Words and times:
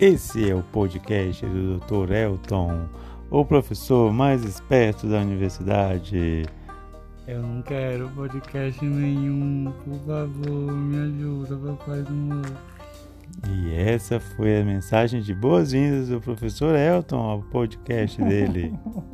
Esse 0.00 0.50
é 0.50 0.54
o 0.54 0.62
podcast 0.62 1.46
do 1.46 1.78
Dr. 1.78 2.12
Elton, 2.12 2.88
o 3.30 3.44
professor 3.44 4.12
mais 4.12 4.44
esperto 4.44 5.06
da 5.06 5.18
universidade. 5.20 6.42
Eu 7.28 7.40
não 7.40 7.62
quero 7.62 8.08
podcast 8.10 8.84
nenhum, 8.84 9.72
por 9.84 9.98
favor, 10.00 10.72
me 10.72 10.96
ajuda, 10.98 11.56
papai 11.56 12.02
do 12.02 12.12
mundo. 12.12 12.58
E 13.48 13.72
essa 13.72 14.18
foi 14.18 14.60
a 14.60 14.64
mensagem 14.64 15.22
de 15.22 15.32
boas-vindas 15.32 16.08
do 16.08 16.20
professor 16.20 16.74
Elton 16.74 17.16
ao 17.16 17.42
podcast 17.42 18.20
dele. 18.20 18.74